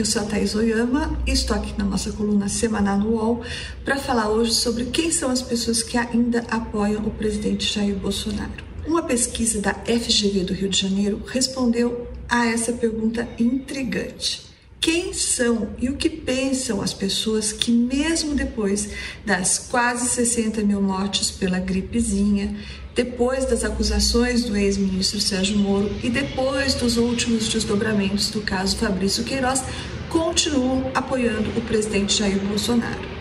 eu 0.00 0.04
sou 0.06 0.22
a 0.22 0.24
Thais 0.24 0.54
Oyama 0.54 1.14
e 1.26 1.30
estou 1.30 1.54
aqui 1.54 1.74
na 1.76 1.84
nossa 1.84 2.10
coluna 2.10 2.48
semanal 2.48 2.98
no 2.98 3.16
UOL 3.16 3.42
para 3.84 3.98
falar 3.98 4.30
hoje 4.30 4.54
sobre 4.54 4.86
quem 4.86 5.10
são 5.10 5.30
as 5.30 5.42
pessoas 5.42 5.82
que 5.82 5.98
ainda 5.98 6.42
apoiam 6.50 7.04
o 7.04 7.10
presidente 7.10 7.70
Jair 7.70 7.96
Bolsonaro. 7.96 8.64
Uma 8.86 9.02
pesquisa 9.02 9.60
da 9.60 9.74
FGV 9.74 10.44
do 10.44 10.54
Rio 10.54 10.70
de 10.70 10.80
Janeiro 10.80 11.22
respondeu 11.26 12.08
a 12.30 12.46
essa 12.46 12.72
pergunta 12.72 13.28
intrigante. 13.38 14.49
Quem 14.80 15.12
são 15.12 15.76
e 15.78 15.90
o 15.90 15.96
que 15.96 16.08
pensam 16.08 16.80
as 16.80 16.94
pessoas 16.94 17.52
que, 17.52 17.70
mesmo 17.70 18.34
depois 18.34 18.88
das 19.26 19.58
quase 19.58 20.08
60 20.08 20.62
mil 20.62 20.80
mortes 20.80 21.30
pela 21.30 21.58
gripezinha, 21.58 22.56
depois 22.94 23.44
das 23.44 23.62
acusações 23.62 24.44
do 24.44 24.56
ex-ministro 24.56 25.20
Sérgio 25.20 25.58
Moro 25.58 25.94
e 26.02 26.08
depois 26.08 26.74
dos 26.74 26.96
últimos 26.96 27.46
desdobramentos 27.48 28.30
do 28.30 28.40
caso 28.40 28.78
Fabrício 28.78 29.22
Queiroz, 29.22 29.62
continuam 30.08 30.90
apoiando 30.94 31.50
o 31.58 31.60
presidente 31.60 32.18
Jair 32.18 32.38
Bolsonaro. 32.38 33.19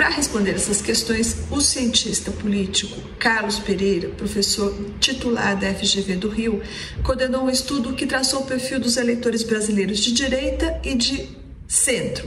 Para 0.00 0.08
responder 0.08 0.52
essas 0.52 0.80
questões, 0.80 1.36
o 1.50 1.60
cientista 1.60 2.30
político 2.30 2.98
Carlos 3.18 3.58
Pereira, 3.58 4.08
professor 4.08 4.74
titular 4.98 5.54
da 5.60 5.74
FGV 5.74 6.16
do 6.16 6.30
Rio, 6.30 6.62
coordenou 7.02 7.44
um 7.44 7.50
estudo 7.50 7.92
que 7.92 8.06
traçou 8.06 8.40
o 8.40 8.46
perfil 8.46 8.80
dos 8.80 8.96
eleitores 8.96 9.42
brasileiros 9.42 9.98
de 9.98 10.12
direita 10.12 10.80
e 10.82 10.94
de 10.94 11.28
centro. 11.68 12.26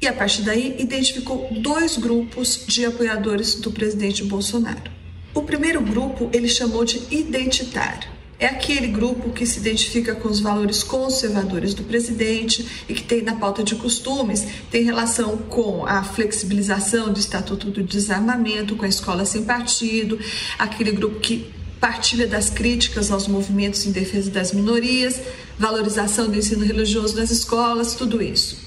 E 0.00 0.06
a 0.06 0.12
partir 0.14 0.40
daí 0.40 0.74
identificou 0.78 1.48
dois 1.52 1.98
grupos 1.98 2.64
de 2.66 2.86
apoiadores 2.86 3.56
do 3.56 3.70
presidente 3.70 4.24
Bolsonaro. 4.24 4.90
O 5.34 5.42
primeiro 5.42 5.82
grupo 5.82 6.30
ele 6.32 6.48
chamou 6.48 6.82
de 6.82 6.98
identitário. 7.10 8.08
É 8.42 8.46
aquele 8.46 8.88
grupo 8.88 9.30
que 9.30 9.46
se 9.46 9.60
identifica 9.60 10.16
com 10.16 10.26
os 10.26 10.40
valores 10.40 10.82
conservadores 10.82 11.74
do 11.74 11.84
presidente 11.84 12.66
e 12.88 12.92
que 12.92 13.04
tem 13.04 13.22
na 13.22 13.36
pauta 13.36 13.62
de 13.62 13.76
costumes, 13.76 14.44
tem 14.68 14.82
relação 14.82 15.36
com 15.36 15.86
a 15.86 16.02
flexibilização 16.02 17.12
do 17.12 17.20
Estatuto 17.20 17.70
do 17.70 17.84
Desarmamento, 17.84 18.74
com 18.74 18.84
a 18.84 18.88
escola 18.88 19.24
sem 19.24 19.44
partido, 19.44 20.18
aquele 20.58 20.90
grupo 20.90 21.20
que 21.20 21.54
partilha 21.80 22.26
das 22.26 22.50
críticas 22.50 23.12
aos 23.12 23.28
movimentos 23.28 23.86
em 23.86 23.92
defesa 23.92 24.28
das 24.28 24.52
minorias, 24.52 25.20
valorização 25.56 26.28
do 26.28 26.36
ensino 26.36 26.64
religioso 26.64 27.14
nas 27.14 27.30
escolas, 27.30 27.94
tudo 27.94 28.20
isso. 28.20 28.58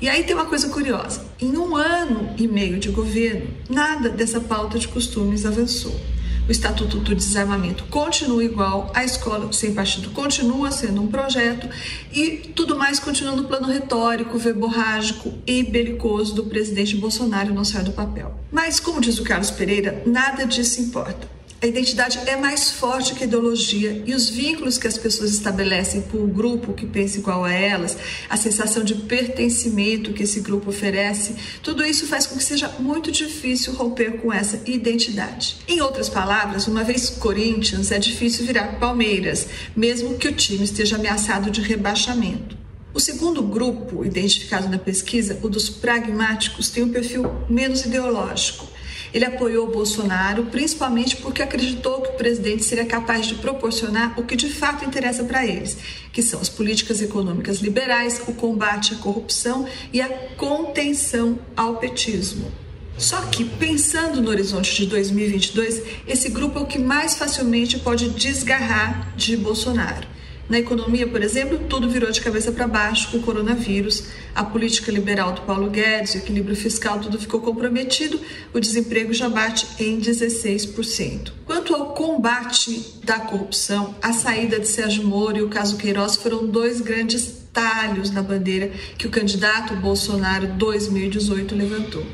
E 0.00 0.08
aí 0.08 0.22
tem 0.22 0.36
uma 0.36 0.46
coisa 0.46 0.68
curiosa: 0.68 1.24
em 1.40 1.56
um 1.56 1.74
ano 1.76 2.36
e 2.38 2.46
meio 2.46 2.78
de 2.78 2.88
governo, 2.90 3.48
nada 3.68 4.08
dessa 4.08 4.40
pauta 4.40 4.78
de 4.78 4.86
costumes 4.86 5.44
avançou. 5.44 6.00
O 6.48 6.50
Estatuto 6.50 6.96
do 7.00 7.14
Desarmamento 7.14 7.84
continua 7.90 8.42
igual, 8.42 8.90
a 8.94 9.04
escola 9.04 9.52
sem 9.52 9.74
partido 9.74 10.08
continua 10.10 10.70
sendo 10.70 11.02
um 11.02 11.06
projeto 11.06 11.68
e 12.10 12.38
tudo 12.56 12.74
mais 12.74 12.98
continua 12.98 13.36
no 13.36 13.44
plano 13.44 13.68
retórico, 13.68 14.38
verborrágico 14.38 15.34
e 15.46 15.62
belicoso 15.62 16.34
do 16.34 16.44
presidente 16.44 16.96
Bolsonaro 16.96 17.52
não 17.52 17.64
sai 17.64 17.84
do 17.84 17.92
papel. 17.92 18.34
Mas, 18.50 18.80
como 18.80 18.98
diz 18.98 19.18
o 19.18 19.24
Carlos 19.24 19.50
Pereira, 19.50 20.02
nada 20.06 20.46
disso 20.46 20.80
importa. 20.80 21.37
A 21.60 21.66
identidade 21.66 22.20
é 22.24 22.36
mais 22.36 22.70
forte 22.70 23.16
que 23.16 23.24
a 23.24 23.26
ideologia 23.26 24.04
e 24.06 24.14
os 24.14 24.28
vínculos 24.30 24.78
que 24.78 24.86
as 24.86 24.96
pessoas 24.96 25.32
estabelecem 25.32 26.02
por 26.02 26.20
um 26.20 26.28
grupo 26.28 26.72
que 26.72 26.86
pensa 26.86 27.18
igual 27.18 27.44
a 27.44 27.52
elas, 27.52 27.98
a 28.30 28.36
sensação 28.36 28.84
de 28.84 28.94
pertencimento 28.94 30.12
que 30.12 30.22
esse 30.22 30.38
grupo 30.38 30.70
oferece, 30.70 31.34
tudo 31.60 31.84
isso 31.84 32.06
faz 32.06 32.28
com 32.28 32.36
que 32.36 32.44
seja 32.44 32.68
muito 32.78 33.10
difícil 33.10 33.72
romper 33.72 34.18
com 34.18 34.32
essa 34.32 34.62
identidade. 34.70 35.56
Em 35.66 35.80
outras 35.80 36.08
palavras, 36.08 36.68
uma 36.68 36.84
vez 36.84 37.10
Corinthians, 37.10 37.90
é 37.90 37.98
difícil 37.98 38.46
virar 38.46 38.78
Palmeiras, 38.78 39.48
mesmo 39.74 40.16
que 40.16 40.28
o 40.28 40.32
time 40.32 40.62
esteja 40.62 40.94
ameaçado 40.94 41.50
de 41.50 41.60
rebaixamento. 41.60 42.56
O 42.94 43.00
segundo 43.00 43.42
grupo 43.42 44.04
identificado 44.04 44.68
na 44.68 44.78
pesquisa, 44.78 45.36
o 45.42 45.48
dos 45.48 45.68
pragmáticos, 45.68 46.70
tem 46.70 46.84
um 46.84 46.92
perfil 46.92 47.24
menos 47.50 47.84
ideológico 47.84 48.77
ele 49.12 49.24
apoiou 49.24 49.70
Bolsonaro 49.70 50.44
principalmente 50.46 51.16
porque 51.16 51.42
acreditou 51.42 52.00
que 52.00 52.10
o 52.10 52.16
presidente 52.16 52.64
seria 52.64 52.84
capaz 52.84 53.26
de 53.26 53.34
proporcionar 53.36 54.18
o 54.18 54.24
que 54.24 54.36
de 54.36 54.48
fato 54.48 54.84
interessa 54.84 55.24
para 55.24 55.46
eles, 55.46 55.76
que 56.12 56.22
são 56.22 56.40
as 56.40 56.48
políticas 56.48 57.00
econômicas 57.00 57.58
liberais, 57.58 58.20
o 58.26 58.32
combate 58.32 58.94
à 58.94 58.96
corrupção 58.96 59.66
e 59.92 60.00
a 60.00 60.08
contenção 60.36 61.38
ao 61.56 61.76
petismo. 61.76 62.50
Só 62.98 63.20
que, 63.26 63.44
pensando 63.44 64.20
no 64.20 64.28
horizonte 64.28 64.74
de 64.74 64.86
2022, 64.86 65.82
esse 66.06 66.28
grupo 66.30 66.58
é 66.58 66.62
o 66.62 66.66
que 66.66 66.80
mais 66.80 67.16
facilmente 67.16 67.78
pode 67.78 68.08
desgarrar 68.10 69.14
de 69.16 69.36
Bolsonaro. 69.36 70.17
Na 70.48 70.58
economia, 70.58 71.06
por 71.06 71.22
exemplo, 71.22 71.58
tudo 71.68 71.90
virou 71.90 72.10
de 72.10 72.22
cabeça 72.22 72.50
para 72.50 72.66
baixo 72.66 73.10
com 73.10 73.18
o 73.18 73.22
coronavírus. 73.22 74.04
A 74.34 74.42
política 74.42 74.90
liberal 74.90 75.32
do 75.32 75.42
Paulo 75.42 75.68
Guedes, 75.68 76.14
o 76.14 76.18
equilíbrio 76.18 76.56
fiscal, 76.56 76.98
tudo 77.00 77.18
ficou 77.18 77.40
comprometido. 77.42 78.18
O 78.54 78.58
desemprego 78.58 79.12
já 79.12 79.28
bate 79.28 79.66
em 79.78 80.00
16%. 80.00 81.32
Quanto 81.44 81.74
ao 81.74 81.92
combate 81.92 82.98
da 83.04 83.18
corrupção, 83.18 83.94
a 84.00 84.14
saída 84.14 84.58
de 84.58 84.66
Sérgio 84.66 85.04
Moro 85.04 85.36
e 85.36 85.42
o 85.42 85.50
caso 85.50 85.76
Queiroz 85.76 86.16
foram 86.16 86.46
dois 86.46 86.80
grandes 86.80 87.42
talhos 87.52 88.10
na 88.10 88.22
bandeira 88.22 88.70
que 88.96 89.06
o 89.06 89.10
candidato 89.10 89.76
Bolsonaro 89.76 90.46
2018 90.46 91.54
levantou. 91.54 92.06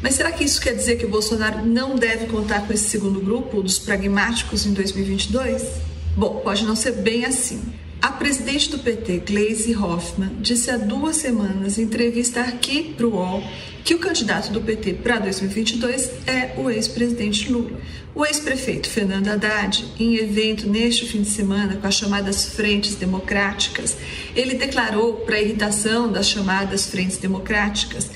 Mas 0.00 0.14
será 0.14 0.30
que 0.30 0.44
isso 0.44 0.60
quer 0.60 0.74
dizer 0.74 0.98
que 0.98 1.06
o 1.06 1.08
Bolsonaro 1.08 1.66
não 1.66 1.96
deve 1.96 2.26
contar 2.26 2.64
com 2.64 2.72
esse 2.72 2.88
segundo 2.88 3.20
grupo, 3.20 3.60
dos 3.60 3.80
pragmáticos, 3.80 4.66
em 4.66 4.72
2022? 4.72 5.91
Bom, 6.14 6.40
pode 6.44 6.64
não 6.64 6.76
ser 6.76 6.92
bem 6.92 7.24
assim. 7.24 7.62
A 8.00 8.10
presidente 8.10 8.68
do 8.68 8.78
PT, 8.78 9.22
Gleisi 9.26 9.74
Hoffmann, 9.74 10.36
disse 10.40 10.70
há 10.70 10.76
duas 10.76 11.16
semanas 11.16 11.78
em 11.78 11.82
entrevista 11.82 12.42
aqui 12.42 12.92
para 12.96 13.06
o 13.06 13.14
UOL 13.14 13.42
que 13.82 13.94
o 13.94 13.98
candidato 13.98 14.52
do 14.52 14.60
PT 14.60 14.94
para 14.94 15.20
2022 15.20 16.10
é 16.26 16.52
o 16.58 16.68
ex-presidente 16.68 17.50
Lula. 17.50 17.80
O 18.14 18.26
ex-prefeito 18.26 18.90
Fernando 18.90 19.28
Haddad, 19.28 19.86
em 19.98 20.16
evento 20.16 20.68
neste 20.68 21.06
fim 21.06 21.22
de 21.22 21.30
semana 21.30 21.76
com 21.76 21.86
as 21.86 21.94
chamadas 21.94 22.44
frentes 22.44 22.94
democráticas, 22.94 23.96
ele 24.36 24.54
declarou, 24.54 25.14
para 25.24 25.40
irritação 25.40 26.12
das 26.12 26.28
chamadas 26.28 26.86
frentes 26.86 27.16
democráticas, 27.16 28.10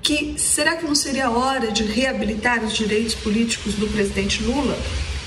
que 0.00 0.34
será 0.36 0.76
que 0.76 0.86
não 0.86 0.94
seria 0.94 1.30
hora 1.30 1.72
de 1.72 1.82
reabilitar 1.82 2.64
os 2.64 2.74
direitos 2.74 3.14
políticos 3.16 3.74
do 3.74 3.88
presidente 3.88 4.42
Lula? 4.42 4.78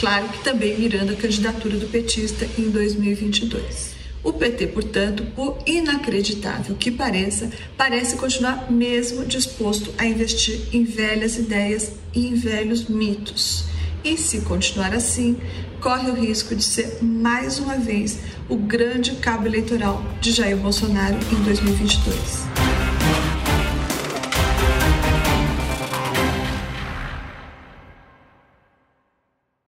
Claro 0.03 0.28
que 0.28 0.44
também 0.44 0.78
mirando 0.78 1.14
a 1.14 1.16
candidatura 1.16 1.78
do 1.78 1.88
petista 1.88 2.46
em 2.58 2.69
2022. 2.69 3.96
O 4.22 4.34
PT, 4.34 4.68
portanto, 4.68 5.25
por 5.34 5.58
inacreditável 5.66 6.75
que 6.75 6.91
pareça, 6.91 7.50
parece 7.78 8.18
continuar 8.18 8.69
mesmo 8.69 9.24
disposto 9.24 9.94
a 9.97 10.06
investir 10.06 10.59
em 10.74 10.84
velhas 10.84 11.38
ideias 11.38 11.94
e 12.14 12.28
em 12.28 12.36
velhos 12.36 12.90
mitos. 12.90 13.64
E 14.03 14.18
se 14.18 14.41
continuar 14.41 14.94
assim, 14.94 15.38
corre 15.80 16.12
o 16.12 16.14
risco 16.14 16.53
de 16.53 16.66
ser 16.66 17.02
mais 17.02 17.58
uma 17.58 17.78
vez 17.78 18.20
o 18.50 18.58
grande 18.58 19.12
cabo 19.16 19.47
eleitoral 19.47 20.03
de 20.20 20.34
Jair 20.34 20.58
Bolsonaro 20.58 21.18
em 21.31 21.44
2022. 21.44 22.53